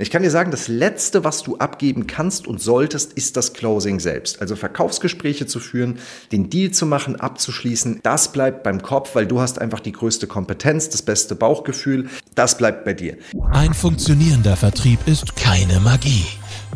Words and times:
Ich 0.00 0.10
kann 0.10 0.22
dir 0.22 0.30
sagen, 0.30 0.50
das 0.50 0.66
Letzte, 0.66 1.24
was 1.24 1.42
du 1.42 1.58
abgeben 1.58 2.06
kannst 2.06 2.46
und 2.46 2.58
solltest, 2.58 3.12
ist 3.12 3.36
das 3.36 3.52
Closing 3.52 4.00
selbst. 4.00 4.40
Also 4.40 4.56
Verkaufsgespräche 4.56 5.44
zu 5.44 5.60
führen, 5.60 5.98
den 6.32 6.48
Deal 6.48 6.70
zu 6.70 6.86
machen, 6.86 7.16
abzuschließen, 7.16 8.00
das 8.02 8.32
bleibt 8.32 8.62
beim 8.62 8.80
Kopf, 8.80 9.14
weil 9.14 9.26
du 9.26 9.42
hast 9.42 9.58
einfach 9.58 9.80
die 9.80 9.92
größte 9.92 10.26
Kompetenz, 10.26 10.88
das 10.88 11.02
beste 11.02 11.34
Bauchgefühl. 11.34 12.08
Das 12.34 12.56
bleibt 12.56 12.86
bei 12.86 12.94
dir. 12.94 13.18
Ein 13.52 13.74
funktionierender 13.74 14.56
Vertrieb 14.56 15.00
ist 15.04 15.36
keine 15.36 15.80
Magie, 15.80 16.24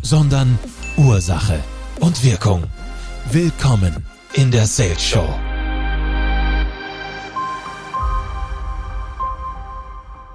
sondern 0.02 0.58
Ursache 0.98 1.58
und 2.00 2.22
Wirkung. 2.24 2.64
Willkommen 3.32 4.04
in 4.34 4.50
der 4.50 4.66
Sales 4.66 5.02
Show. 5.02 5.53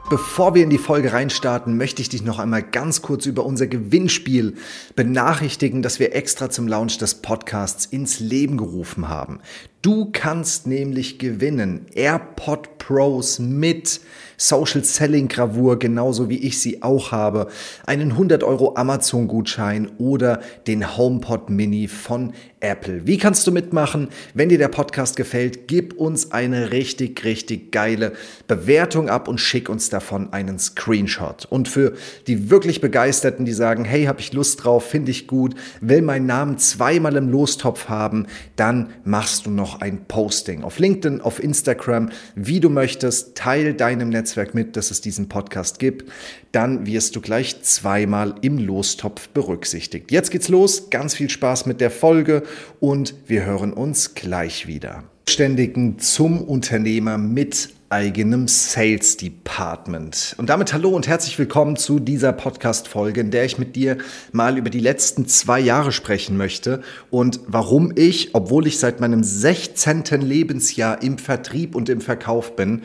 Bevor 0.10 0.56
wir 0.56 0.64
in 0.64 0.72
die 0.72 0.80
Folge 0.80 1.14
reinstarten, 1.14 1.78
möchte 1.78 2.02
ich 2.02 2.10
dich 2.10 2.24
noch 2.24 2.40
einmal 2.40 2.64
ganz 2.64 3.04
kurz 3.04 3.28
über 3.28 3.46
unser 3.46 3.68
Gewinnspiel 3.68 4.56
benachrichtigen, 4.96 5.84
das 5.84 6.00
wir 6.00 6.16
extra 6.16 6.50
zum 6.50 6.68
Launch 6.68 6.98
des 6.98 7.14
Podcasts 7.14 7.86
ins 7.86 8.20
Leben 8.20 8.58
gerufen 8.58 9.08
haben. 9.08 9.40
Du 9.82 10.10
kannst 10.12 10.68
nämlich 10.68 11.20
gewinnen 11.20 11.86
AirPod 11.94 12.80
Pros 12.80 13.40
mit 13.40 14.02
Social 14.36 14.84
Selling 14.84 15.28
Gravur, 15.28 15.78
genauso 15.80 16.30
wie 16.30 16.38
ich 16.38 16.60
sie 16.60 16.82
auch 16.82 17.12
habe, 17.12 17.48
einen 17.86 18.12
100 18.12 18.44
Euro 18.44 18.76
Amazon 18.76 19.28
Gutschein 19.28 19.92
oder 19.98 20.40
den 20.66 20.98
HomePod 20.98 21.50
Mini 21.50 21.88
von 21.88 22.34
Apple. 22.62 23.06
Wie 23.06 23.18
kannst 23.18 23.46
du 23.48 23.52
mitmachen? 23.52 24.10
Wenn 24.34 24.50
dir 24.50 24.58
der 24.58 24.70
Podcast 24.70 25.18
gefällt, 25.18 25.68
gib 25.68 25.94
uns 25.94 26.32
eine 26.32 26.72
richtig, 26.72 27.24
richtig 27.24 27.72
geile 27.72 28.14
Bewertung 28.48 29.10
ab 29.10 29.28
und 29.28 29.40
schick 29.40 29.70
uns 29.70 29.90
davon 29.90 30.34
einen 30.34 30.58
Screenshot. 30.58 31.46
Und 31.50 31.68
für 31.68 31.94
die 32.28 32.50
wirklich 32.50 32.82
Begeisterten, 32.82 33.46
die 33.46 33.54
sagen, 33.54 33.86
hey, 33.86 34.06
habe 34.06 34.22
ich 34.22 34.34
Lust 34.34 34.64
drauf, 34.64 34.86
finde 34.86 35.12
ich 35.12 35.28
gut, 35.28 35.56
will 35.82 36.02
meinen 36.02 36.26
Namen 36.26 36.58
zweimal 36.58 37.16
im 37.18 37.30
Lostopf 37.30 37.88
haben, 37.88 38.26
dann 38.56 38.90
machst 39.04 39.46
du 39.46 39.52
noch 39.52 39.69
ein 39.76 40.06
Posting 40.08 40.64
auf 40.64 40.80
LinkedIn, 40.80 41.22
auf 41.22 41.44
Instagram, 41.44 42.10
wie 42.36 42.60
du 42.60 42.70
möchtest, 42.70 43.36
teil 43.36 43.74
deinem 43.74 44.10
Netz 44.10 44.30
Netzwerk 44.30 44.54
mit, 44.54 44.76
dass 44.76 44.92
es 44.92 45.02
diesen 45.02 45.28
Podcast 45.28 45.80
gibt, 45.80 46.12
dann 46.52 46.86
wirst 46.86 47.16
du 47.16 47.22
gleich 47.22 47.64
zweimal 47.64 48.36
im 48.42 48.60
Lostopf 48.60 49.30
berücksichtigt. 49.30 50.12
Jetzt 50.12 50.30
geht's 50.30 50.50
los, 50.50 50.92
ganz 50.92 51.16
viel 51.16 51.30
Spaß 51.30 51.66
mit 51.66 51.82
der 51.82 51.90
Folge 51.90 52.44
und 52.80 53.16
wir 53.26 53.46
hören 53.46 53.74
uns 53.74 54.14
gleich 54.14 54.68
wieder. 54.68 55.04
Ständigen 55.28 55.98
zum 55.98 56.42
Unternehmer 56.42 57.18
mit 57.18 57.70
eigenem 57.90 58.48
Sales 58.48 59.18
Department. 59.18 60.36
Und 60.38 60.50
damit 60.50 60.74
hallo 60.74 60.90
und 60.90 61.08
herzlich 61.08 61.40
willkommen 61.40 61.76
zu 61.76 62.00
dieser 62.00 62.34
Podcast-Folge, 62.34 63.22
in 63.22 63.32
der 63.32 63.46
ich 63.46 63.58
mit 63.58 63.76
dir 63.76 63.98
mal 64.32 64.60
über 64.60 64.70
die 64.70 64.80
letzten 64.80 65.28
zwei 65.28 65.60
Jahre 65.60 65.92
sprechen 65.92 66.38
möchte 66.38 66.84
und 67.10 67.40
warum 67.48 67.92
ich, 67.96 68.36
obwohl 68.36 68.68
ich 68.68 68.78
seit 68.78 69.00
meinem 69.00 69.24
16. 69.24 70.04
Lebensjahr 70.22 71.02
im 71.02 71.18
Vertrieb 71.18 71.76
und 71.76 71.90
im 71.90 72.00
Verkauf 72.00 72.56
bin, 72.56 72.84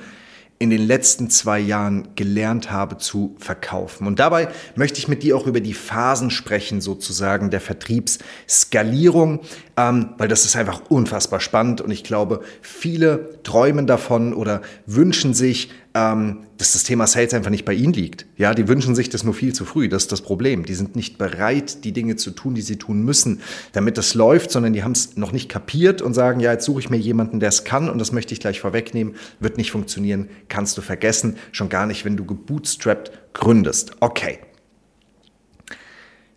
in 0.59 0.71
den 0.71 0.87
letzten 0.87 1.31
zwei 1.31 1.59
Jahren 1.59 2.09
gelernt 2.15 2.71
habe 2.71 2.97
zu 2.97 3.35
verkaufen. 3.39 4.07
Und 4.07 4.19
dabei 4.19 4.49
möchte 4.77 4.99
ich 4.99 5.09
mit 5.09 5.23
dir 5.23 5.37
auch 5.37 5.47
über 5.47 5.61
die 5.61 5.75
Phasen 5.75 6.31
sprechen, 6.31 6.81
sozusagen 6.81 7.51
der 7.51 7.61
Vertriebsskalierung, 7.61 9.41
ähm, 9.77 10.11
weil 10.17 10.29
das 10.29 10.45
ist 10.45 10.57
einfach 10.57 10.83
unfassbar 10.89 11.41
spannend 11.41 11.81
und 11.81 11.91
ich 11.91 12.05
glaube, 12.05 12.41
viele 12.63 13.43
träumen 13.43 13.87
davon 13.87 14.33
oder 14.33 14.63
wünschen 14.87 15.35
sich, 15.35 15.71
ähm, 15.95 16.41
dass 16.59 16.73
das 16.73 16.83
Thema 16.83 17.07
Sales 17.07 17.35
einfach 17.35 17.51
nicht 17.51 17.65
bei 17.65 17.73
ihnen 17.73 17.93
liegt. 17.93 18.27
Ja, 18.37 18.53
die 18.53 18.67
wünschen 18.67 18.97
sich 18.97 19.11
das 19.11 19.23
nur 19.23 19.33
viel 19.33 19.55
zu 19.55 19.65
früh. 19.65 19.89
Das 19.89 20.05
ist 20.05 20.13
das 20.13 20.23
Problem. 20.23 20.65
Die 20.65 20.75
sind 20.75 20.97
nicht 20.97 21.19
bereit, 21.19 21.85
die 21.85 21.93
Dinge 21.93 22.17
zu 22.17 22.33
tun, 22.33 22.57
die 22.57 22.63
sie 22.63 22.77
tun 22.77 23.03
müssen, 23.05 23.41
damit 23.73 23.97
das 23.97 24.15
läuft, 24.15 24.51
sondern 24.51 24.73
die 24.73 24.83
haben 24.83 24.93
es 24.93 25.17
noch 25.17 25.31
nicht 25.31 25.49
kapiert 25.49 26.03
und 26.03 26.13
sagen, 26.13 26.41
ja, 26.41 26.53
jetzt 26.53 26.65
suche 26.65 26.81
ich 26.81 26.91
mir 26.91 26.97
jemanden, 26.97 27.39
der 27.39 27.49
es 27.49 27.63
kann 27.63 27.89
und 27.89 27.99
das 27.99 28.11
möchte 28.11 28.35
ich 28.35 28.41
gleich 28.41 28.61
vorwegnehmen. 28.61 29.15
Wird 29.39 29.57
nicht 29.57 29.71
funktionieren, 29.71 30.29
kannst 30.49 30.77
du 30.77 30.83
vergessen. 30.83 31.37
Schon 31.53 31.69
gar 31.69 31.87
nicht, 31.87 32.05
wenn 32.05 32.17
du 32.17 32.25
gebootstrapped 32.25 33.13
gründest. 33.33 33.93
Okay. 34.01 34.41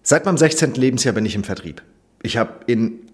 Seit 0.03 0.25
meinem 0.25 0.37
16. 0.37 0.75
Lebensjahr 0.75 1.15
bin 1.15 1.25
ich 1.25 1.35
im 1.35 1.43
Vertrieb. 1.43 1.81
Ich 2.21 2.37
habe 2.37 2.59
in 2.67 3.06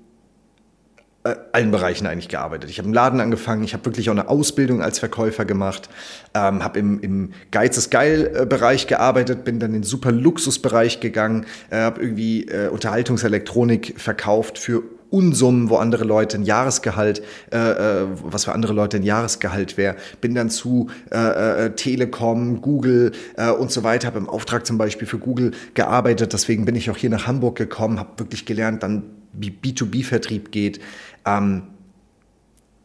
allen 1.24 1.72
Bereichen 1.72 2.06
eigentlich 2.06 2.28
gearbeitet. 2.28 2.70
Ich 2.70 2.80
habe 2.80 2.88
im 2.88 2.94
Laden 2.94 3.22
angefangen, 3.22 3.64
ich 3.64 3.74
habe 3.74 3.86
wirklich 3.86 4.10
auch 4.10 4.14
eine 4.14 4.28
Ausbildung 4.28 4.82
als 4.82 5.00
Verkäufer 5.00 5.46
gemacht, 5.46 5.90
ähm, 6.34 6.64
habe 6.64 6.80
im, 6.80 7.00
im 7.00 7.34
Geiz 7.52 7.78
ist 7.78 7.92
geil 7.92 8.46
Bereich 8.48 8.88
gearbeitet, 8.88 9.46
bin 9.46 9.60
dann 9.60 9.70
in 9.70 9.82
den 9.82 9.84
super 9.84 10.12
Luxusbereich 10.12 11.00
gegangen, 11.00 11.46
äh, 11.70 11.78
habe 11.78 12.02
irgendwie 12.02 12.48
äh, 12.48 12.68
Unterhaltungselektronik 12.68 13.96
verkauft 13.98 14.58
für 14.60 14.84
Unsummen, 15.12 15.70
wo 15.70 15.76
andere 15.76 16.06
Leute 16.06 16.38
ein 16.38 16.44
Jahresgehalt, 16.44 17.22
äh, 17.52 17.58
äh 17.58 18.08
was 18.24 18.46
für 18.46 18.52
andere 18.52 18.74
Leute 18.74 18.98
ein 18.98 19.04
Jahresgehalt 19.04 19.78
wäre. 19.78 19.96
Bin 20.22 20.34
dann 20.34 20.50
zu 20.50 20.90
äh, 21.12 21.66
äh, 21.68 21.70
Telekom, 21.76 22.62
Google 22.62 23.12
äh, 23.38 23.52
und 23.52 23.72
so 23.72 23.84
weiter, 23.84 24.08
habe 24.08 24.18
im 24.18 24.28
Auftrag 24.28 24.66
zum 24.66 24.80
Beispiel 24.80 25.08
für 25.08 25.20
Google 25.20 25.52
gearbeitet. 25.76 26.34
Deswegen 26.34 26.66
bin 26.66 26.76
ich 26.76 26.90
auch 26.90 26.98
hier 26.98 27.12
nach 27.12 27.28
Hamburg 27.28 27.56
gekommen, 27.58 28.00
habe 28.00 28.10
wirklich 28.18 28.48
gelernt, 28.48 28.82
dann 28.82 29.04
B2B-Vertrieb 29.40 30.52
geht, 30.52 30.80
ähm, 31.26 31.64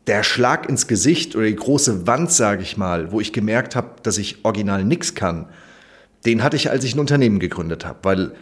der 0.06 0.22
Schlag 0.22 0.68
ins 0.68 0.86
Gesicht 0.86 1.36
oder 1.36 1.46
die 1.46 1.56
große 1.56 2.06
Wand, 2.06 2.32
sage 2.32 2.62
ich 2.62 2.76
mal, 2.76 3.12
wo 3.12 3.20
ich 3.20 3.32
gemerkt 3.32 3.76
habe, 3.76 3.96
dass 4.02 4.16
ich 4.16 4.44
original 4.44 4.84
nichts 4.84 5.14
kann, 5.14 5.46
den 6.24 6.42
hatte 6.42 6.56
ich, 6.56 6.70
als 6.70 6.84
ich 6.84 6.94
ein 6.94 7.00
Unternehmen 7.00 7.38
gegründet 7.38 7.84
habe. 7.84 7.98
Weil 8.02 8.32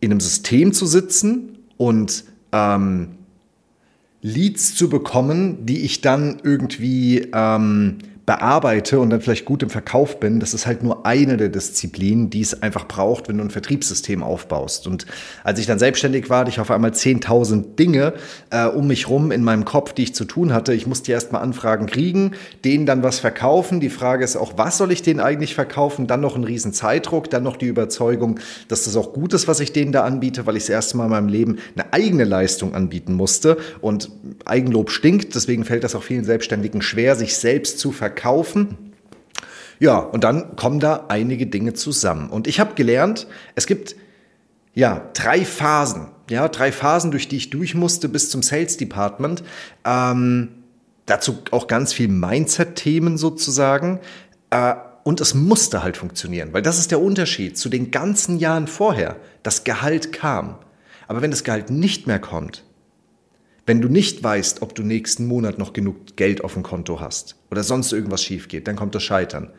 in 0.00 0.10
einem 0.10 0.20
System 0.20 0.72
zu 0.72 0.86
sitzen 0.86 1.58
und 1.76 2.24
ähm, 2.52 3.16
Leads 4.20 4.74
zu 4.74 4.88
bekommen, 4.88 5.64
die 5.64 5.84
ich 5.84 6.00
dann 6.00 6.40
irgendwie 6.42 7.28
ähm, 7.32 7.98
bearbeite 8.28 9.00
und 9.00 9.08
dann 9.08 9.22
vielleicht 9.22 9.46
gut 9.46 9.62
im 9.62 9.70
Verkauf 9.70 10.20
bin, 10.20 10.38
das 10.38 10.52
ist 10.52 10.66
halt 10.66 10.82
nur 10.82 11.06
eine 11.06 11.38
der 11.38 11.48
Disziplinen, 11.48 12.28
die 12.28 12.42
es 12.42 12.62
einfach 12.62 12.86
braucht, 12.86 13.26
wenn 13.26 13.38
du 13.38 13.44
ein 13.44 13.48
Vertriebssystem 13.48 14.22
aufbaust. 14.22 14.86
Und 14.86 15.06
als 15.44 15.58
ich 15.58 15.64
dann 15.64 15.78
selbstständig 15.78 16.28
war, 16.28 16.40
hatte 16.40 16.50
ich 16.50 16.60
auf 16.60 16.70
einmal 16.70 16.90
10.000 16.90 17.76
Dinge 17.76 18.12
äh, 18.50 18.66
um 18.66 18.86
mich 18.86 19.08
rum 19.08 19.32
in 19.32 19.42
meinem 19.42 19.64
Kopf, 19.64 19.94
die 19.94 20.02
ich 20.02 20.14
zu 20.14 20.26
tun 20.26 20.52
hatte. 20.52 20.74
Ich 20.74 20.86
musste 20.86 21.10
erst 21.10 21.32
mal 21.32 21.38
Anfragen 21.38 21.86
kriegen, 21.86 22.32
denen 22.66 22.84
dann 22.84 23.02
was 23.02 23.18
verkaufen. 23.18 23.80
Die 23.80 23.88
Frage 23.88 24.24
ist 24.24 24.36
auch, 24.36 24.58
was 24.58 24.76
soll 24.76 24.92
ich 24.92 25.00
denen 25.00 25.20
eigentlich 25.20 25.54
verkaufen? 25.54 26.06
Dann 26.06 26.20
noch 26.20 26.36
ein 26.36 26.44
riesen 26.44 26.74
Zeitdruck, 26.74 27.30
dann 27.30 27.42
noch 27.42 27.56
die 27.56 27.64
Überzeugung, 27.64 28.40
dass 28.68 28.84
das 28.84 28.94
auch 28.96 29.14
gut 29.14 29.32
ist, 29.32 29.48
was 29.48 29.58
ich 29.60 29.72
denen 29.72 29.90
da 29.90 30.04
anbiete, 30.04 30.44
weil 30.44 30.58
ich 30.58 30.64
das 30.64 30.70
erste 30.70 30.98
Mal 30.98 31.04
in 31.04 31.10
meinem 31.12 31.28
Leben 31.28 31.56
eine 31.74 31.94
eigene 31.94 32.24
Leistung 32.24 32.74
anbieten 32.74 33.14
musste. 33.14 33.56
Und 33.80 34.10
Eigenlob 34.44 34.90
stinkt, 34.90 35.34
deswegen 35.34 35.64
fällt 35.64 35.82
das 35.82 35.94
auch 35.94 36.02
vielen 36.02 36.24
Selbstständigen 36.24 36.82
schwer, 36.82 37.16
sich 37.16 37.34
selbst 37.34 37.78
zu 37.78 37.90
verkaufen 37.90 38.17
verkaufen. 38.18 38.92
Ja, 39.78 39.98
und 39.98 40.24
dann 40.24 40.56
kommen 40.56 40.80
da 40.80 41.06
einige 41.08 41.46
Dinge 41.46 41.74
zusammen. 41.74 42.30
Und 42.30 42.48
ich 42.48 42.58
habe 42.58 42.74
gelernt, 42.74 43.28
es 43.54 43.66
gibt 43.66 43.94
ja 44.74 45.08
drei 45.14 45.44
Phasen, 45.44 46.08
ja 46.28 46.48
drei 46.48 46.72
Phasen, 46.72 47.12
durch 47.12 47.28
die 47.28 47.36
ich 47.36 47.50
durch 47.50 47.74
musste 47.74 48.08
bis 48.08 48.30
zum 48.30 48.42
Sales 48.42 48.76
Department. 48.76 49.44
Ähm, 49.84 50.48
dazu 51.06 51.38
auch 51.52 51.68
ganz 51.68 51.92
viel 51.92 52.08
Mindset-Themen 52.08 53.18
sozusagen. 53.18 54.00
Äh, 54.50 54.74
und 55.04 55.20
es 55.20 55.34
musste 55.34 55.82
halt 55.82 55.96
funktionieren, 55.96 56.52
weil 56.52 56.60
das 56.60 56.78
ist 56.78 56.90
der 56.90 57.00
Unterschied 57.00 57.56
zu 57.56 57.68
den 57.68 57.90
ganzen 57.90 58.38
Jahren 58.38 58.66
vorher. 58.66 59.16
Das 59.42 59.64
Gehalt 59.64 60.12
kam. 60.12 60.56
Aber 61.06 61.22
wenn 61.22 61.30
das 61.30 61.44
Gehalt 61.44 61.70
nicht 61.70 62.06
mehr 62.06 62.18
kommt, 62.18 62.64
wenn 63.68 63.82
du 63.82 63.88
nicht 63.88 64.24
weißt, 64.24 64.62
ob 64.62 64.74
du 64.74 64.82
nächsten 64.82 65.26
Monat 65.26 65.58
noch 65.58 65.74
genug 65.74 66.16
Geld 66.16 66.42
auf 66.42 66.54
dem 66.54 66.62
Konto 66.62 67.00
hast 67.00 67.36
oder 67.50 67.62
sonst 67.62 67.92
irgendwas 67.92 68.24
schief 68.24 68.48
geht, 68.48 68.66
dann 68.66 68.76
kommt 68.76 68.94
das 68.94 69.02
Scheitern. 69.02 69.50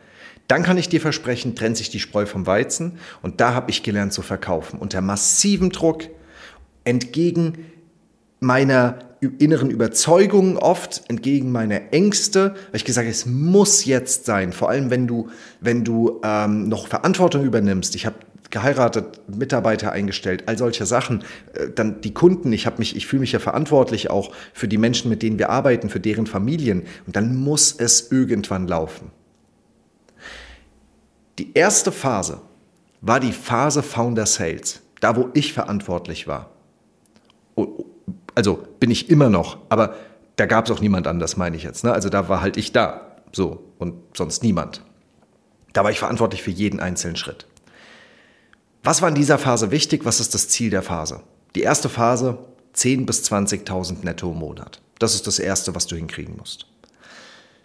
Dann 0.48 0.64
kann 0.64 0.78
ich 0.78 0.88
dir 0.88 1.00
versprechen, 1.00 1.54
trennt 1.54 1.76
sich 1.76 1.90
die 1.90 2.00
Spreu 2.00 2.26
vom 2.26 2.44
Weizen 2.44 2.98
und 3.22 3.40
da 3.40 3.54
habe 3.54 3.70
ich 3.70 3.84
gelernt 3.84 4.12
zu 4.12 4.22
verkaufen. 4.22 4.80
Unter 4.80 5.00
massivem 5.00 5.70
Druck, 5.70 6.08
entgegen 6.82 7.66
meiner 8.40 8.98
inneren 9.38 9.70
Überzeugungen 9.70 10.56
oft, 10.56 11.02
entgegen 11.08 11.52
meiner 11.52 11.92
Ängste, 11.92 12.56
weil 12.70 12.76
ich 12.78 12.84
gesagt 12.84 13.04
habe, 13.04 13.12
es 13.12 13.26
muss 13.26 13.84
jetzt 13.84 14.24
sein. 14.24 14.52
Vor 14.52 14.70
allem, 14.70 14.90
wenn 14.90 15.06
du, 15.06 15.28
wenn 15.60 15.84
du 15.84 16.20
ähm, 16.24 16.68
noch 16.68 16.88
Verantwortung 16.88 17.44
übernimmst. 17.44 17.94
Ich 17.94 18.06
habe 18.06 18.16
geheiratet, 18.50 19.20
Mitarbeiter 19.28 19.92
eingestellt, 19.92 20.44
all 20.46 20.58
solche 20.58 20.86
Sachen. 20.86 21.24
Äh, 21.54 21.68
dann 21.74 22.00
die 22.00 22.12
Kunden, 22.12 22.52
ich 22.52 22.66
habe 22.66 22.78
mich, 22.78 22.96
ich 22.96 23.06
fühle 23.06 23.20
mich 23.20 23.32
ja 23.32 23.38
verantwortlich 23.38 24.10
auch 24.10 24.32
für 24.52 24.68
die 24.68 24.78
Menschen, 24.78 25.08
mit 25.08 25.22
denen 25.22 25.38
wir 25.38 25.50
arbeiten, 25.50 25.88
für 25.88 26.00
deren 26.00 26.26
Familien. 26.26 26.82
Und 27.06 27.16
dann 27.16 27.36
muss 27.36 27.72
es 27.72 28.10
irgendwann 28.10 28.66
laufen. 28.66 29.10
Die 31.38 31.54
erste 31.54 31.92
Phase 31.92 32.40
war 33.00 33.20
die 33.20 33.32
Phase 33.32 33.82
Founder 33.82 34.26
Sales, 34.26 34.82
da 35.00 35.16
wo 35.16 35.30
ich 35.32 35.52
verantwortlich 35.52 36.26
war. 36.26 36.50
Also 38.34 38.62
bin 38.78 38.90
ich 38.90 39.08
immer 39.10 39.30
noch, 39.30 39.58
aber 39.68 39.94
da 40.36 40.46
gab 40.46 40.66
es 40.66 40.70
auch 40.70 40.80
niemand 40.80 41.06
anders, 41.06 41.36
meine 41.36 41.56
ich 41.56 41.62
jetzt. 41.62 41.84
Ne? 41.84 41.92
Also 41.92 42.08
da 42.08 42.28
war 42.28 42.40
halt 42.40 42.56
ich 42.56 42.72
da, 42.72 43.16
so 43.32 43.64
und 43.78 43.94
sonst 44.14 44.42
niemand. 44.42 44.82
Da 45.72 45.84
war 45.84 45.90
ich 45.90 45.98
verantwortlich 45.98 46.42
für 46.42 46.50
jeden 46.50 46.80
einzelnen 46.80 47.16
Schritt. 47.16 47.46
Was 48.82 49.02
war 49.02 49.10
in 49.10 49.14
dieser 49.14 49.38
Phase 49.38 49.70
wichtig? 49.70 50.04
Was 50.04 50.20
ist 50.20 50.34
das 50.34 50.48
Ziel 50.48 50.70
der 50.70 50.82
Phase? 50.82 51.20
Die 51.54 51.60
erste 51.60 51.88
Phase, 51.88 52.38
10.000 52.74 53.06
bis 53.06 53.30
20.000 53.30 54.04
netto 54.04 54.30
im 54.30 54.38
Monat. 54.38 54.80
Das 54.98 55.14
ist 55.14 55.26
das 55.26 55.38
Erste, 55.38 55.74
was 55.74 55.86
du 55.86 55.96
hinkriegen 55.96 56.36
musst. 56.36 56.66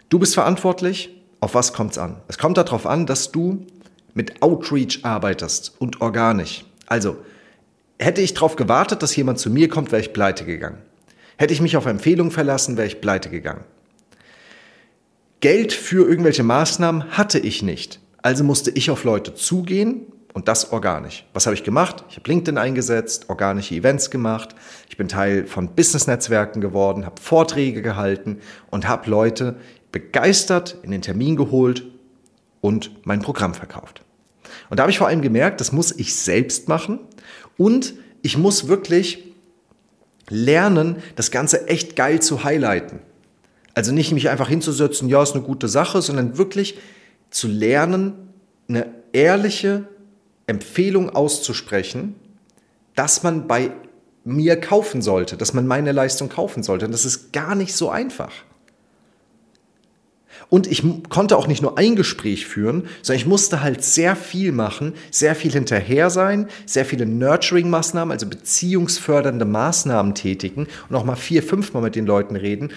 Du 0.08 0.18
bist 0.18 0.34
verantwortlich. 0.34 1.10
Auf 1.40 1.54
was 1.54 1.72
kommt 1.72 1.92
es 1.92 1.98
an? 1.98 2.16
Es 2.28 2.38
kommt 2.38 2.56
darauf 2.56 2.86
an, 2.86 3.06
dass 3.06 3.30
du 3.30 3.66
mit 4.14 4.42
Outreach 4.42 5.00
arbeitest 5.04 5.74
und 5.78 6.00
organisch. 6.00 6.64
Also, 6.86 7.16
hätte 7.98 8.22
ich 8.22 8.34
darauf 8.34 8.56
gewartet, 8.56 9.02
dass 9.02 9.16
jemand 9.16 9.38
zu 9.38 9.50
mir 9.50 9.68
kommt, 9.68 9.92
wäre 9.92 10.00
ich 10.00 10.12
pleite 10.12 10.44
gegangen. 10.44 10.78
Hätte 11.36 11.52
ich 11.52 11.60
mich 11.60 11.76
auf 11.76 11.86
Empfehlungen 11.86 12.32
verlassen, 12.32 12.76
wäre 12.76 12.86
ich 12.86 13.00
pleite 13.00 13.28
gegangen. 13.28 13.64
Geld 15.40 15.72
für 15.72 16.08
irgendwelche 16.08 16.42
Maßnahmen 16.42 17.16
hatte 17.16 17.38
ich 17.38 17.62
nicht. 17.62 18.00
Also 18.22 18.42
musste 18.42 18.70
ich 18.70 18.90
auf 18.90 19.04
Leute 19.04 19.34
zugehen 19.34 20.06
und 20.36 20.48
das 20.48 20.70
organisch. 20.70 21.24
Was 21.32 21.46
habe 21.46 21.54
ich 21.54 21.64
gemacht? 21.64 22.04
Ich 22.10 22.16
habe 22.16 22.28
LinkedIn 22.28 22.58
eingesetzt, 22.58 23.30
organische 23.30 23.74
Events 23.74 24.10
gemacht. 24.10 24.50
Ich 24.90 24.98
bin 24.98 25.08
Teil 25.08 25.46
von 25.46 25.74
Business-Netzwerken 25.74 26.60
geworden, 26.60 27.06
habe 27.06 27.18
Vorträge 27.22 27.80
gehalten 27.80 28.40
und 28.70 28.86
habe 28.86 29.08
Leute 29.08 29.56
begeistert 29.92 30.76
in 30.82 30.90
den 30.90 31.00
Termin 31.00 31.36
geholt 31.36 31.84
und 32.60 32.90
mein 33.06 33.22
Programm 33.22 33.54
verkauft. 33.54 34.02
Und 34.68 34.78
da 34.78 34.82
habe 34.82 34.90
ich 34.90 34.98
vor 34.98 35.06
allem 35.06 35.22
gemerkt, 35.22 35.58
das 35.62 35.72
muss 35.72 35.90
ich 35.90 36.14
selbst 36.14 36.68
machen 36.68 36.98
und 37.56 37.94
ich 38.20 38.36
muss 38.36 38.68
wirklich 38.68 39.24
lernen, 40.28 40.96
das 41.14 41.30
Ganze 41.30 41.66
echt 41.66 41.96
geil 41.96 42.20
zu 42.20 42.44
highlighten. 42.44 42.98
Also 43.72 43.90
nicht 43.90 44.12
mich 44.12 44.28
einfach 44.28 44.50
hinzusetzen, 44.50 45.08
ja, 45.08 45.22
ist 45.22 45.32
eine 45.32 45.44
gute 45.44 45.68
Sache, 45.68 46.02
sondern 46.02 46.36
wirklich 46.36 46.78
zu 47.30 47.48
lernen, 47.48 48.34
eine 48.68 48.86
ehrliche 49.14 49.88
Empfehlung 50.46 51.10
auszusprechen, 51.10 52.14
dass 52.94 53.22
man 53.22 53.46
bei 53.46 53.72
mir 54.24 54.60
kaufen 54.60 55.02
sollte, 55.02 55.36
dass 55.36 55.54
man 55.54 55.66
meine 55.66 55.92
Leistung 55.92 56.28
kaufen 56.28 56.62
sollte. 56.62 56.86
Und 56.86 56.92
das 56.92 57.04
ist 57.04 57.32
gar 57.32 57.54
nicht 57.54 57.74
so 57.74 57.90
einfach. 57.90 58.32
Und 60.48 60.66
ich 60.66 60.84
konnte 61.08 61.36
auch 61.36 61.48
nicht 61.48 61.62
nur 61.62 61.76
ein 61.78 61.96
Gespräch 61.96 62.46
führen, 62.46 62.88
sondern 63.02 63.20
ich 63.20 63.26
musste 63.26 63.62
halt 63.62 63.82
sehr 63.82 64.14
viel 64.14 64.52
machen, 64.52 64.94
sehr 65.10 65.34
viel 65.34 65.52
hinterher 65.52 66.10
sein, 66.10 66.48
sehr 66.66 66.84
viele 66.84 67.06
Nurturing-Maßnahmen, 67.06 68.12
also 68.12 68.26
beziehungsfördernde 68.26 69.44
Maßnahmen 69.44 70.14
tätigen 70.14 70.68
und 70.88 70.96
auch 70.96 71.04
mal 71.04 71.16
vier, 71.16 71.42
fünfmal 71.42 71.82
mit 71.82 71.96
den 71.96 72.06
Leuten 72.06 72.36
reden, 72.36 72.72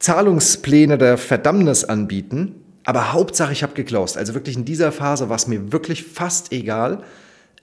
Zahlungspläne 0.00 0.98
der 0.98 1.18
Verdammnis 1.18 1.84
anbieten 1.84 2.64
aber 2.88 3.12
Hauptsache, 3.12 3.52
ich 3.52 3.62
habe 3.62 3.74
geclosed. 3.74 4.16
Also 4.16 4.32
wirklich 4.32 4.56
in 4.56 4.64
dieser 4.64 4.92
Phase 4.92 5.28
war 5.28 5.36
es 5.36 5.46
mir 5.46 5.72
wirklich 5.72 6.04
fast 6.04 6.52
egal. 6.52 7.02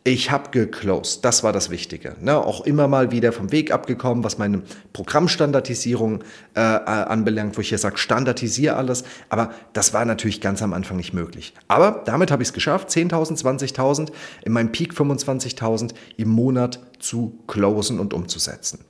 Ich 0.03 0.29
habe 0.29 0.51
geclosed. 0.51 1.25
Das 1.25 1.41
war 1.41 1.51
das 1.51 1.71
Wichtige. 1.71 2.15
Ne? 2.21 2.37
Auch 2.37 2.63
immer 2.63 2.87
mal 2.87 3.09
wieder 3.09 3.31
vom 3.31 3.51
Weg 3.51 3.71
abgekommen, 3.71 4.23
was 4.23 4.37
meine 4.37 4.61
Programmstandardisierung 4.93 6.21
äh, 6.55 6.59
äh 6.59 6.61
anbelangt, 6.61 7.57
wo 7.57 7.61
ich 7.61 7.71
ja 7.71 7.79
sage, 7.79 7.97
standardisiere 7.97 8.75
alles. 8.75 9.03
Aber 9.29 9.51
das 9.73 9.95
war 9.95 10.05
natürlich 10.05 10.41
ganz 10.41 10.61
am 10.61 10.73
Anfang 10.73 10.97
nicht 10.97 11.13
möglich. 11.15 11.55
Aber 11.67 12.03
damit 12.05 12.29
habe 12.29 12.43
ich 12.43 12.49
es 12.49 12.53
geschafft, 12.53 12.89
10.000, 12.89 13.41
20.000, 13.41 14.11
in 14.43 14.51
meinem 14.51 14.71
Peak 14.71 14.93
25.000 14.93 15.95
im 16.17 16.29
Monat 16.29 16.79
zu 16.99 17.39
closen 17.47 17.99
und 17.99 18.13
umzusetzen. 18.13 18.85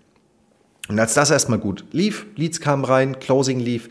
Und 0.90 1.00
als 1.00 1.14
das 1.14 1.32
erstmal 1.32 1.60
gut 1.60 1.86
lief, 1.94 2.26
Leads 2.36 2.60
kamen 2.60 2.84
rein, 2.84 3.20
Closing 3.20 3.62
lief, 3.62 3.88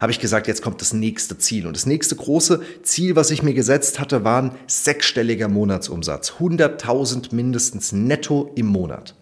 habe 0.00 0.12
ich 0.12 0.20
gesagt, 0.20 0.46
jetzt 0.46 0.62
kommt 0.62 0.80
das 0.80 0.92
nächste 0.92 1.38
Ziel. 1.38 1.66
Und 1.66 1.76
das 1.76 1.86
nächste 1.86 2.16
große 2.16 2.60
Ziel, 2.82 3.16
was 3.16 3.30
ich 3.30 3.42
mir 3.42 3.54
gesetzt 3.54 3.98
hatte, 3.98 4.24
war 4.24 4.42
ein 4.42 4.52
sechsstelliger 4.66 5.48
Monatsumsatz. 5.48 6.34
100.000 6.38 7.34
mindestens 7.34 7.92
netto 7.92 8.50
im 8.54 8.66
Monat. 8.66 9.14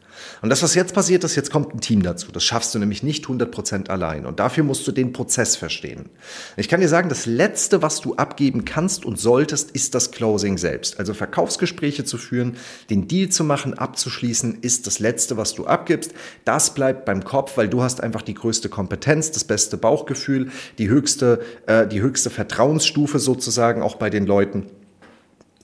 Und 0.43 0.50
das, 0.50 0.62
was 0.62 0.75
jetzt 0.75 0.94
passiert 0.94 1.25
ist, 1.25 1.37
jetzt 1.37 1.50
kommt 1.50 1.75
ein 1.75 1.81
Team 1.81 2.03
dazu. 2.03 2.31
Das 2.32 2.44
schaffst 2.44 2.75
du 2.75 2.79
nämlich 2.79 3.03
nicht 3.03 3.26
100% 3.26 3.88
allein. 3.88 4.26
Und 4.26 4.41
dafür 4.41 4.65
musst 4.65 4.87
du 4.87 4.93
den 4.93 5.12
Prozess 5.12 5.56
verstehen. 5.56 6.11
Ich 6.56 6.69
kann 6.69 6.81
dir 6.81 6.88
sagen, 6.88 7.09
das 7.09 7.26
Letzte, 7.26 7.82
was 7.82 8.00
du 8.00 8.15
abgeben 8.17 8.65
kannst 8.65 9.05
und 9.05 9.19
solltest, 9.19 9.71
ist 9.71 9.94
das 9.94 10.11
Closing 10.11 10.59
selbst. 10.59 10.99
Also 10.99 11.15
Verkaufsgespräche 11.15 12.05
zu 12.05 12.19
führen, 12.19 12.56
den 12.91 13.09
Deal 13.09 13.29
zu 13.29 13.44
machen, 13.44 13.75
abzuschließen, 13.75 14.59
ist 14.61 14.87
das 14.87 14.99
Letzte, 14.99 15.37
was 15.37 15.55
du 15.55 15.67
abgibst. 15.67 16.12
Das 16.44 16.75
bleibt 16.75 17.05
beim 17.05 17.25
Kopf, 17.25 17.56
weil 17.56 17.69
du 17.69 17.82
hast 17.82 18.03
einfach 18.03 18.23
die 18.23 18.35
größte 18.35 18.69
Kompetenz, 18.69 19.31
das 19.31 19.44
beste 19.44 19.77
Bauchgefühl, 19.77 20.50
die 20.79 20.88
höchste, 20.88 21.41
äh, 21.67 21.87
die 21.87 22.00
höchste 22.00 22.31
Vertrauensstufe 22.31 23.19
sozusagen 23.19 23.82
auch 23.82 23.97
bei 23.97 24.11
den 24.11 24.27
Leuten. 24.27 24.67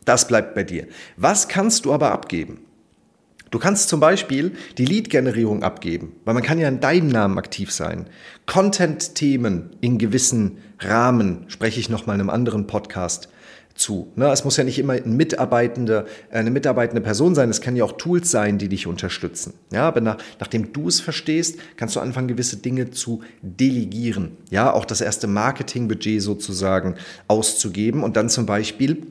Das 0.05 0.27
bleibt 0.27 0.55
bei 0.55 0.65
dir. 0.65 0.87
Was 1.17 1.49
kannst 1.49 1.85
du 1.85 1.93
aber 1.93 2.13
abgeben? 2.13 2.59
Du 3.51 3.59
kannst 3.59 3.89
zum 3.89 3.99
Beispiel 3.99 4.53
die 4.79 4.85
Lead-Generierung 4.85 5.65
abgeben, 5.65 6.13
weil 6.25 6.35
man 6.35 6.43
kann 6.43 6.59
ja 6.59 6.69
in 6.69 6.79
deinem 6.79 7.09
Namen 7.09 7.37
aktiv 7.37 7.73
sein. 7.73 8.07
Content-Themen 8.47 9.71
in 9.81 9.99
gewissen 9.99 10.59
Rahmen 10.79 11.45
spreche 11.49 11.81
ich 11.81 11.89
nochmal 11.89 12.15
in 12.15 12.21
einem 12.21 12.31
anderen 12.31 12.69
Podcast 12.69 13.29
zu. 13.75 14.13
Ne, 14.15 14.31
es 14.31 14.45
muss 14.45 14.57
ja 14.57 14.63
nicht 14.63 14.79
immer 14.79 14.93
ein 14.93 15.17
Mitarbeitende, 15.17 16.07
eine 16.31 16.51
mitarbeitende 16.51 17.01
Person 17.01 17.35
sein, 17.35 17.51
es 17.51 17.61
kann 17.61 17.75
ja 17.75 17.85
auch 17.85 17.93
Tools 17.93 18.31
sein, 18.31 18.59
die 18.59 18.69
dich 18.69 18.87
unterstützen. 18.87 19.55
Ja, 19.73 19.89
aber 19.89 20.01
nach, 20.01 20.19
nachdem 20.39 20.73
du 20.73 20.87
es 20.87 21.01
verstehst, 21.01 21.59
kannst 21.77 21.97
du 21.97 22.01
anfangen, 22.01 22.29
gewisse 22.29 22.59
Dinge 22.59 22.91
zu 22.91 23.23
delegieren. 23.43 24.37
Ja, 24.51 24.73
auch 24.73 24.85
das 24.85 25.01
erste 25.01 25.27
Marketingbudget 25.27 26.23
sozusagen 26.23 26.95
auszugeben 27.27 28.05
und 28.05 28.17
dann 28.17 28.29
zum 28.29 28.47
Beispiel 28.47 29.07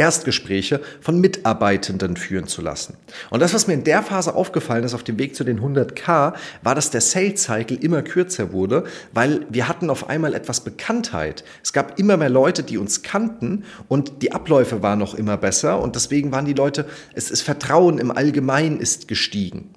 Erstgespräche 0.00 0.80
von 1.02 1.20
Mitarbeitenden 1.20 2.16
führen 2.16 2.46
zu 2.46 2.62
lassen. 2.62 2.96
Und 3.28 3.40
das, 3.40 3.52
was 3.52 3.66
mir 3.66 3.74
in 3.74 3.84
der 3.84 4.02
Phase 4.02 4.34
aufgefallen 4.34 4.82
ist 4.82 4.94
auf 4.94 5.02
dem 5.02 5.18
Weg 5.18 5.36
zu 5.36 5.44
den 5.44 5.60
100k, 5.60 6.32
war, 6.62 6.74
dass 6.74 6.90
der 6.90 7.02
Sales 7.02 7.42
Cycle 7.42 7.76
immer 7.76 8.00
kürzer 8.00 8.50
wurde, 8.50 8.84
weil 9.12 9.44
wir 9.50 9.68
hatten 9.68 9.90
auf 9.90 10.08
einmal 10.08 10.32
etwas 10.32 10.62
Bekanntheit. 10.62 11.44
Es 11.62 11.74
gab 11.74 11.98
immer 11.98 12.16
mehr 12.16 12.30
Leute, 12.30 12.62
die 12.62 12.78
uns 12.78 13.02
kannten 13.02 13.64
und 13.88 14.22
die 14.22 14.32
Abläufe 14.32 14.82
waren 14.82 14.98
noch 14.98 15.14
immer 15.14 15.36
besser 15.36 15.82
und 15.82 15.96
deswegen 15.96 16.32
waren 16.32 16.46
die 16.46 16.54
Leute, 16.54 16.86
es 17.12 17.30
ist 17.30 17.42
Vertrauen 17.42 17.98
im 17.98 18.10
Allgemeinen 18.10 18.80
ist 18.80 19.06
gestiegen. 19.06 19.74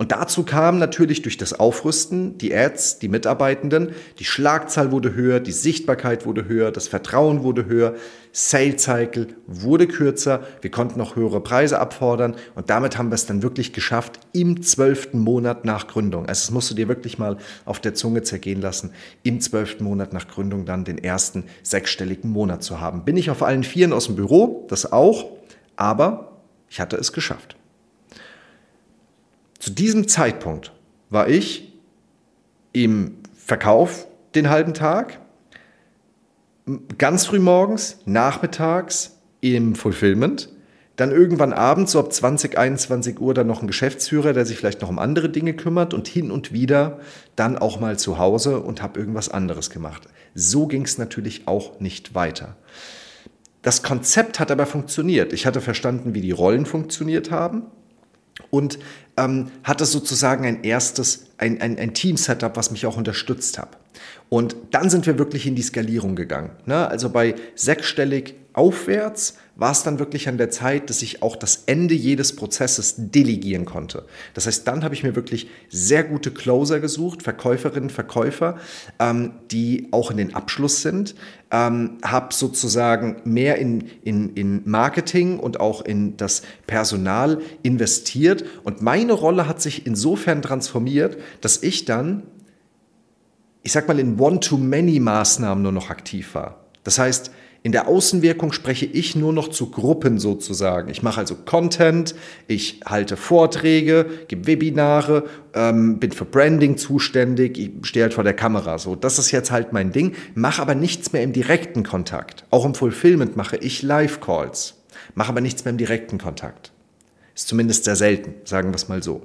Und 0.00 0.12
dazu 0.12 0.44
kam 0.44 0.78
natürlich 0.78 1.20
durch 1.20 1.36
das 1.36 1.52
Aufrüsten 1.52 2.38
die 2.38 2.54
Ads, 2.54 3.00
die 3.00 3.08
Mitarbeitenden, 3.08 3.90
die 4.18 4.24
Schlagzahl 4.24 4.92
wurde 4.92 5.12
höher, 5.12 5.40
die 5.40 5.52
Sichtbarkeit 5.52 6.24
wurde 6.24 6.48
höher, 6.48 6.72
das 6.72 6.88
Vertrauen 6.88 7.42
wurde 7.42 7.66
höher, 7.66 7.94
Sales 8.32 8.82
Cycle 8.82 9.26
wurde 9.46 9.86
kürzer, 9.86 10.40
wir 10.62 10.70
konnten 10.70 10.98
noch 10.98 11.16
höhere 11.16 11.42
Preise 11.42 11.78
abfordern 11.78 12.34
und 12.54 12.70
damit 12.70 12.96
haben 12.96 13.10
wir 13.10 13.14
es 13.14 13.26
dann 13.26 13.42
wirklich 13.42 13.74
geschafft 13.74 14.20
im 14.32 14.62
zwölften 14.62 15.18
Monat 15.18 15.66
nach 15.66 15.86
Gründung. 15.86 16.24
Also 16.24 16.46
das 16.46 16.50
musst 16.50 16.70
du 16.70 16.74
dir 16.74 16.88
wirklich 16.88 17.18
mal 17.18 17.36
auf 17.66 17.78
der 17.78 17.92
Zunge 17.92 18.22
zergehen 18.22 18.62
lassen, 18.62 18.94
im 19.22 19.42
zwölften 19.42 19.84
Monat 19.84 20.14
nach 20.14 20.28
Gründung 20.28 20.64
dann 20.64 20.84
den 20.84 20.96
ersten 20.96 21.44
sechsstelligen 21.62 22.30
Monat 22.30 22.62
zu 22.62 22.80
haben. 22.80 23.04
Bin 23.04 23.18
ich 23.18 23.28
auf 23.28 23.42
allen 23.42 23.64
Vieren 23.64 23.92
aus 23.92 24.06
dem 24.06 24.16
Büro, 24.16 24.66
das 24.70 24.90
auch, 24.90 25.26
aber 25.76 26.38
ich 26.70 26.80
hatte 26.80 26.96
es 26.96 27.12
geschafft. 27.12 27.59
Zu 29.60 29.70
diesem 29.72 30.08
Zeitpunkt 30.08 30.72
war 31.10 31.28
ich 31.28 31.74
im 32.72 33.18
Verkauf 33.34 34.08
den 34.34 34.48
halben 34.48 34.72
Tag, 34.72 35.20
ganz 36.96 37.26
früh 37.26 37.38
morgens, 37.38 37.98
nachmittags 38.06 39.18
im 39.42 39.74
Fulfillment, 39.74 40.48
dann 40.96 41.10
irgendwann 41.10 41.52
abends, 41.52 41.92
so 41.92 42.00
ab 42.00 42.10
20, 42.10 42.56
21 42.56 43.20
Uhr, 43.20 43.34
dann 43.34 43.46
noch 43.46 43.60
ein 43.60 43.66
Geschäftsführer, 43.66 44.32
der 44.32 44.46
sich 44.46 44.56
vielleicht 44.56 44.80
noch 44.80 44.88
um 44.88 44.98
andere 44.98 45.28
Dinge 45.28 45.52
kümmert 45.52 45.92
und 45.92 46.08
hin 46.08 46.30
und 46.30 46.52
wieder 46.52 47.00
dann 47.36 47.58
auch 47.58 47.80
mal 47.80 47.98
zu 47.98 48.16
Hause 48.18 48.60
und 48.60 48.80
habe 48.80 48.98
irgendwas 48.98 49.28
anderes 49.28 49.68
gemacht. 49.68 50.08
So 50.34 50.68
ging 50.68 50.82
es 50.82 50.96
natürlich 50.96 51.46
auch 51.46 51.80
nicht 51.80 52.14
weiter. 52.14 52.56
Das 53.60 53.82
Konzept 53.82 54.40
hat 54.40 54.50
aber 54.50 54.64
funktioniert. 54.64 55.34
Ich 55.34 55.44
hatte 55.44 55.60
verstanden, 55.60 56.14
wie 56.14 56.22
die 56.22 56.30
Rollen 56.30 56.64
funktioniert 56.64 57.30
haben 57.30 57.64
und 58.50 58.78
ähm, 59.16 59.50
hatte 59.64 59.84
sozusagen 59.84 60.44
ein 60.44 60.64
erstes, 60.64 61.26
ein, 61.38 61.60
ein, 61.60 61.78
ein 61.78 61.94
Team-Setup, 61.94 62.56
was 62.56 62.70
mich 62.70 62.86
auch 62.86 62.96
unterstützt 62.96 63.58
hat. 63.58 63.76
Und 64.28 64.56
dann 64.70 64.88
sind 64.88 65.06
wir 65.06 65.18
wirklich 65.18 65.46
in 65.46 65.56
die 65.56 65.62
Skalierung 65.62 66.16
gegangen. 66.16 66.50
Ne? 66.64 66.88
Also 66.88 67.10
bei 67.10 67.34
sechsstellig 67.54 68.36
aufwärts 68.52 69.36
war 69.56 69.72
es 69.72 69.82
dann 69.82 69.98
wirklich 69.98 70.28
an 70.28 70.38
der 70.38 70.50
Zeit, 70.50 70.88
dass 70.88 71.02
ich 71.02 71.22
auch 71.22 71.36
das 71.36 71.64
Ende 71.66 71.94
jedes 71.94 72.34
Prozesses 72.34 72.94
delegieren 72.96 73.66
konnte. 73.66 74.06
Das 74.32 74.46
heißt, 74.46 74.66
dann 74.66 74.82
habe 74.84 74.94
ich 74.94 75.02
mir 75.02 75.14
wirklich 75.14 75.48
sehr 75.68 76.02
gute 76.02 76.30
Closer 76.30 76.80
gesucht, 76.80 77.22
Verkäuferinnen, 77.22 77.90
Verkäufer, 77.90 78.56
ähm, 78.98 79.32
die 79.50 79.88
auch 79.90 80.10
in 80.10 80.16
den 80.16 80.34
Abschluss 80.34 80.80
sind, 80.80 81.14
ähm, 81.50 81.98
habe 82.02 82.32
sozusagen 82.32 83.20
mehr 83.24 83.58
in, 83.58 83.88
in, 84.02 84.34
in 84.34 84.62
Marketing 84.64 85.38
und 85.38 85.60
auch 85.60 85.82
in 85.84 86.16
das 86.16 86.42
Personal 86.66 87.42
investiert 87.62 88.44
und 88.64 88.80
meine 88.80 89.12
Rolle 89.12 89.46
hat 89.46 89.60
sich 89.60 89.86
insofern 89.86 90.40
transformiert, 90.40 91.18
dass 91.42 91.62
ich 91.62 91.84
dann 91.84 92.22
ich 93.62 93.72
sag 93.72 93.88
mal, 93.88 93.98
in 93.98 94.18
One-to-Many-Maßnahmen 94.18 95.62
nur 95.62 95.72
noch 95.72 95.90
aktiv 95.90 96.34
war. 96.34 96.64
Das 96.82 96.98
heißt, 96.98 97.30
In 97.62 97.72
der 97.72 97.88
Außenwirkung 97.88 98.52
spreche 98.52 98.86
ich 98.86 99.16
nur 99.16 99.34
noch 99.34 99.48
zu 99.48 99.70
Gruppen 99.70 100.18
sozusagen. 100.18 100.88
Ich 100.88 101.02
mache 101.02 101.20
also 101.20 101.34
Content, 101.34 102.14
ich 102.46 102.80
halte 102.86 103.18
Vorträge, 103.18 104.06
gebe 104.28 104.46
Webinare, 104.46 105.24
ähm, 105.52 105.98
bin 105.98 106.10
für 106.10 106.24
Branding 106.24 106.78
zuständig, 106.78 107.58
ich 107.58 107.70
stehe 107.82 108.04
halt 108.04 108.14
vor 108.14 108.24
der 108.24 108.32
Kamera. 108.32 108.78
So, 108.78 108.96
das 108.96 109.18
ist 109.18 109.30
jetzt 109.30 109.50
halt 109.50 109.74
mein 109.74 109.92
Ding, 109.92 110.14
mache 110.34 110.62
aber 110.62 110.74
nichts 110.74 111.12
mehr 111.12 111.22
im 111.22 111.34
direkten 111.34 111.82
Kontakt. 111.82 112.44
Auch 112.48 112.64
im 112.64 112.74
Fulfillment 112.74 113.36
mache 113.36 113.58
ich 113.58 113.82
Live-Calls, 113.82 114.76
mache 115.14 115.28
aber 115.28 115.42
nichts 115.42 115.64
mehr 115.66 115.72
im 115.72 115.78
direkten 115.78 116.16
Kontakt. 116.16 116.72
Ist 117.34 117.48
zumindest 117.48 117.84
sehr 117.84 117.96
selten, 117.96 118.34
sagen 118.44 118.70
wir 118.70 118.76
es 118.76 118.88
mal 118.88 119.02
so. 119.02 119.20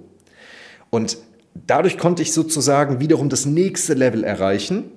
Und 0.89 1.17
dadurch 1.53 1.97
konnte 1.97 2.21
ich 2.21 2.33
sozusagen 2.33 2.99
wiederum 2.99 3.29
das 3.29 3.45
nächste 3.45 3.93
Level 3.93 4.25
erreichen 4.25 4.91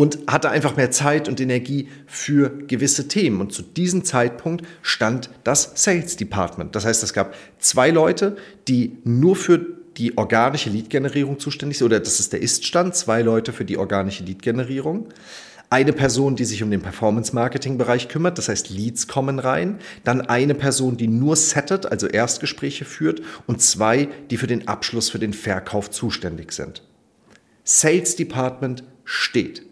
und 0.00 0.18
hatte 0.26 0.48
einfach 0.48 0.78
mehr 0.78 0.90
Zeit 0.90 1.28
und 1.28 1.42
Energie 1.42 1.88
für 2.06 2.48
gewisse 2.48 3.06
Themen. 3.06 3.38
Und 3.38 3.52
zu 3.52 3.60
diesem 3.60 4.02
Zeitpunkt 4.02 4.64
stand 4.80 5.28
das 5.44 5.72
Sales 5.74 6.16
Department. 6.16 6.74
Das 6.74 6.86
heißt, 6.86 7.02
es 7.02 7.12
gab 7.12 7.34
zwei 7.58 7.90
Leute, 7.90 8.38
die 8.66 8.96
nur 9.04 9.36
für 9.36 9.60
die 9.98 10.16
organische 10.16 10.70
Lead-Generierung 10.70 11.38
zuständig 11.38 11.76
sind, 11.76 11.84
oder 11.84 12.00
das 12.00 12.18
ist 12.18 12.32
der 12.32 12.40
Ist-Stand, 12.40 12.94
zwei 12.94 13.20
Leute 13.20 13.52
für 13.52 13.66
die 13.66 13.76
organische 13.76 14.24
Lead-Generierung. 14.24 15.10
Eine 15.68 15.92
Person, 15.92 16.34
die 16.34 16.46
sich 16.46 16.62
um 16.62 16.70
den 16.70 16.80
Performance-Marketing-Bereich 16.80 18.08
kümmert, 18.08 18.38
das 18.38 18.48
heißt 18.48 18.70
Leads 18.70 19.06
kommen 19.06 19.38
rein. 19.38 19.80
Dann 20.04 20.22
eine 20.22 20.54
Person, 20.54 20.96
die 20.96 21.08
nur 21.08 21.36
settet, 21.36 21.84
also 21.84 22.06
Erstgespräche 22.06 22.86
führt. 22.86 23.20
Und 23.46 23.60
zwei, 23.60 24.08
die 24.30 24.38
für 24.38 24.46
den 24.46 24.66
Abschluss, 24.66 25.10
für 25.10 25.18
den 25.18 25.34
Verkauf 25.34 25.90
zuständig 25.90 26.52
sind. 26.52 26.84
Sales 27.64 28.16
Department 28.16 28.82
steht. 29.04 29.69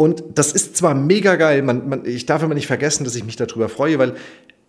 Und 0.00 0.22
das 0.36 0.52
ist 0.52 0.76
zwar 0.76 0.94
mega 0.94 1.34
geil, 1.34 1.60
man, 1.62 1.88
man, 1.88 2.06
ich 2.06 2.24
darf 2.24 2.44
immer 2.44 2.54
nicht 2.54 2.68
vergessen, 2.68 3.02
dass 3.02 3.16
ich 3.16 3.24
mich 3.24 3.34
darüber 3.34 3.68
freue, 3.68 3.98
weil 3.98 4.14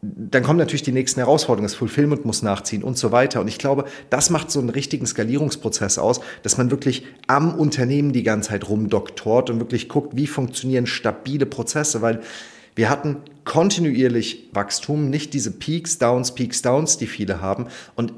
dann 0.02 0.42
kommen 0.42 0.58
natürlich 0.58 0.82
die 0.82 0.92
nächsten 0.92 1.20
Herausforderungen, 1.20 1.68
das 1.68 1.76
Fulfillment 1.76 2.26
muss 2.26 2.42
nachziehen 2.42 2.82
und 2.82 2.98
so 2.98 3.12
weiter. 3.12 3.40
Und 3.40 3.48
ich 3.48 3.60
glaube, 3.60 3.86
das 4.10 4.32
macht 4.32 4.50
so 4.50 4.60
einen 4.60 4.70
richtigen 4.70 5.06
Skalierungsprozess 5.06 6.00
aus, 6.00 6.20
dass 6.42 6.58
man 6.58 6.72
wirklich 6.72 7.06
am 7.28 7.54
Unternehmen 7.54 8.12
die 8.12 8.24
ganze 8.24 8.50
Zeit 8.50 8.68
rumdoktort 8.68 9.52
und 9.52 9.60
wirklich 9.60 9.88
guckt, 9.88 10.16
wie 10.16 10.26
funktionieren 10.26 10.88
stabile 10.88 11.46
Prozesse, 11.46 12.02
weil 12.02 12.22
wir 12.74 12.90
hatten 12.90 13.18
kontinuierlich 13.46 14.50
Wachstum, 14.52 15.12
nicht 15.12 15.36
diese 15.36 15.52
Peaks, 15.52 16.00
Downs, 16.00 16.34
Peaks, 16.34 16.64
Downs, 16.64 16.98
die 16.98 17.08
viele 17.08 17.40
haben. 17.40 17.68
Und 17.96 18.14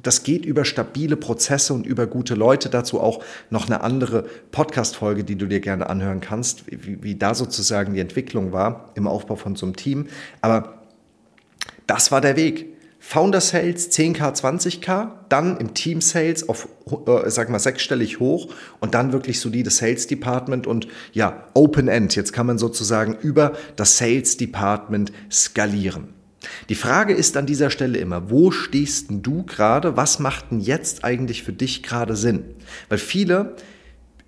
das 0.00 0.22
geht 0.22 0.46
über 0.46 0.64
stabile 0.64 1.16
Prozesse 1.16 1.74
und 1.74 1.86
über 1.86 2.06
gute 2.06 2.34
Leute. 2.34 2.68
Dazu 2.68 3.00
auch 3.00 3.22
noch 3.50 3.66
eine 3.66 3.82
andere 3.82 4.24
Podcast-Folge, 4.50 5.24
die 5.24 5.36
du 5.36 5.46
dir 5.46 5.60
gerne 5.60 5.88
anhören 5.88 6.20
kannst, 6.20 6.64
wie, 6.70 7.02
wie 7.02 7.14
da 7.14 7.34
sozusagen 7.34 7.94
die 7.94 8.00
Entwicklung 8.00 8.52
war 8.52 8.90
im 8.94 9.06
Aufbau 9.06 9.36
von 9.36 9.54
so 9.54 9.66
einem 9.66 9.76
Team. 9.76 10.06
Aber 10.40 10.82
das 11.86 12.10
war 12.10 12.20
der 12.20 12.36
Weg. 12.36 12.68
Founder 13.04 13.40
Sales 13.40 13.90
10k, 13.90 14.32
20k, 14.40 15.10
dann 15.28 15.56
im 15.56 15.74
Team 15.74 16.00
Sales 16.00 16.48
auf, 16.48 16.68
äh, 16.86 17.28
sag 17.30 17.50
mal, 17.50 17.58
sechsstellig 17.58 18.20
hoch 18.20 18.54
und 18.78 18.94
dann 18.94 19.12
wirklich 19.12 19.40
solides 19.40 19.78
Sales 19.78 20.06
Department 20.06 20.68
und 20.68 20.86
ja, 21.12 21.48
Open 21.52 21.88
End. 21.88 22.14
Jetzt 22.14 22.32
kann 22.32 22.46
man 22.46 22.58
sozusagen 22.58 23.16
über 23.20 23.54
das 23.74 23.98
Sales 23.98 24.36
Department 24.36 25.12
skalieren. 25.32 26.14
Die 26.68 26.74
Frage 26.74 27.14
ist 27.14 27.36
an 27.36 27.46
dieser 27.46 27.70
Stelle 27.70 27.98
immer, 27.98 28.30
wo 28.30 28.50
stehst 28.50 29.10
denn 29.10 29.22
du 29.22 29.44
gerade? 29.44 29.96
Was 29.96 30.18
macht 30.18 30.50
denn 30.50 30.60
jetzt 30.60 31.04
eigentlich 31.04 31.42
für 31.42 31.52
dich 31.52 31.82
gerade 31.82 32.16
Sinn? 32.16 32.44
Weil 32.88 32.98
viele 32.98 33.56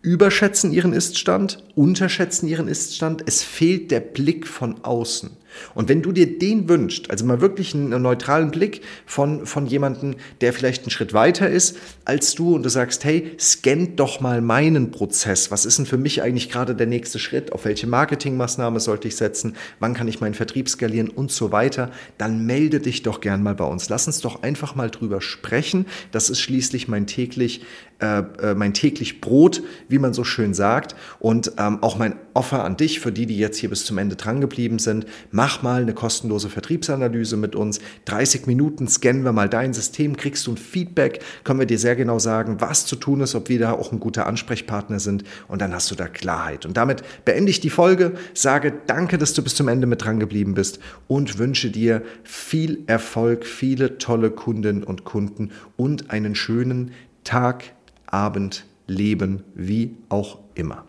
überschätzen 0.02 0.72
ihren 0.72 0.92
Iststand, 0.92 1.64
unterschätzen 1.74 2.46
ihren 2.46 2.68
Iststand. 2.68 3.22
Es 3.26 3.42
fehlt 3.42 3.90
der 3.90 4.00
Blick 4.00 4.46
von 4.46 4.84
außen. 4.84 5.30
Und 5.74 5.88
wenn 5.88 6.02
du 6.02 6.12
dir 6.12 6.38
den 6.38 6.68
wünschst, 6.68 7.10
also 7.10 7.24
mal 7.24 7.40
wirklich 7.40 7.74
einen 7.74 8.02
neutralen 8.02 8.50
Blick 8.50 8.82
von, 9.06 9.46
von 9.46 9.66
jemandem, 9.66 10.16
der 10.40 10.52
vielleicht 10.52 10.82
einen 10.82 10.90
Schritt 10.90 11.12
weiter 11.12 11.48
ist 11.48 11.76
als 12.04 12.34
du 12.34 12.54
und 12.54 12.62
du 12.64 12.68
sagst, 12.68 13.04
hey, 13.04 13.32
scannt 13.38 13.98
doch 13.98 14.20
mal 14.20 14.40
meinen 14.40 14.90
Prozess. 14.90 15.50
Was 15.50 15.64
ist 15.64 15.78
denn 15.78 15.86
für 15.86 15.96
mich 15.96 16.22
eigentlich 16.22 16.50
gerade 16.50 16.74
der 16.74 16.86
nächste 16.86 17.18
Schritt? 17.18 17.52
Auf 17.52 17.64
welche 17.64 17.86
Marketingmaßnahme 17.86 18.80
sollte 18.80 19.08
ich 19.08 19.16
setzen? 19.16 19.56
Wann 19.80 19.94
kann 19.94 20.08
ich 20.08 20.20
meinen 20.20 20.34
Vertrieb 20.34 20.68
skalieren 20.68 21.08
und 21.08 21.30
so 21.30 21.52
weiter? 21.52 21.90
Dann 22.18 22.44
melde 22.46 22.80
dich 22.80 23.02
doch 23.02 23.20
gern 23.20 23.42
mal 23.42 23.54
bei 23.54 23.64
uns. 23.64 23.88
Lass 23.88 24.06
uns 24.06 24.20
doch 24.20 24.42
einfach 24.42 24.74
mal 24.74 24.90
drüber 24.90 25.20
sprechen. 25.20 25.86
Das 26.12 26.30
ist 26.30 26.40
schließlich 26.40 26.88
mein 26.88 27.06
täglich, 27.06 27.62
äh, 28.00 28.22
äh 28.40 28.54
mein 28.54 28.74
täglich 28.74 29.20
Brot, 29.20 29.62
wie 29.88 29.98
man 29.98 30.12
so 30.12 30.24
schön 30.24 30.54
sagt. 30.54 30.94
Und 31.18 31.52
ähm, 31.58 31.82
auch 31.82 31.96
mein 31.96 32.16
Offer 32.34 32.64
an 32.64 32.76
dich, 32.76 33.00
für 33.00 33.12
die, 33.12 33.26
die 33.26 33.38
jetzt 33.38 33.58
hier 33.58 33.70
bis 33.70 33.84
zum 33.84 33.98
Ende 33.98 34.16
dran 34.16 34.40
geblieben 34.40 34.78
sind. 34.78 35.06
Mach 35.44 35.60
mal 35.60 35.82
eine 35.82 35.92
kostenlose 35.92 36.48
Vertriebsanalyse 36.48 37.36
mit 37.36 37.54
uns. 37.54 37.78
30 38.06 38.46
Minuten 38.46 38.88
scannen 38.88 39.24
wir 39.24 39.32
mal 39.32 39.50
dein 39.50 39.74
System, 39.74 40.16
kriegst 40.16 40.46
du 40.46 40.52
ein 40.52 40.56
Feedback, 40.56 41.22
können 41.44 41.58
wir 41.58 41.66
dir 41.66 41.78
sehr 41.78 41.96
genau 41.96 42.18
sagen, 42.18 42.62
was 42.62 42.86
zu 42.86 42.96
tun 42.96 43.20
ist, 43.20 43.34
ob 43.34 43.50
wir 43.50 43.58
da 43.58 43.72
auch 43.72 43.92
ein 43.92 44.00
guter 44.00 44.26
Ansprechpartner 44.26 45.00
sind 45.00 45.22
und 45.46 45.60
dann 45.60 45.74
hast 45.74 45.90
du 45.90 45.96
da 45.96 46.08
Klarheit. 46.08 46.64
Und 46.64 46.78
damit 46.78 47.02
beende 47.26 47.50
ich 47.50 47.60
die 47.60 47.68
Folge, 47.68 48.14
sage 48.32 48.72
danke, 48.86 49.18
dass 49.18 49.34
du 49.34 49.42
bis 49.42 49.54
zum 49.54 49.68
Ende 49.68 49.86
mit 49.86 50.02
dran 50.02 50.18
geblieben 50.18 50.54
bist 50.54 50.78
und 51.08 51.36
wünsche 51.36 51.70
dir 51.70 52.00
viel 52.22 52.82
Erfolg, 52.86 53.44
viele 53.44 53.98
tolle 53.98 54.30
Kundinnen 54.30 54.82
und 54.82 55.04
Kunden 55.04 55.50
und 55.76 56.10
einen 56.10 56.34
schönen 56.34 56.92
Tag, 57.22 57.64
Abend, 58.06 58.64
Leben, 58.86 59.42
wie 59.54 59.98
auch 60.08 60.38
immer. 60.54 60.86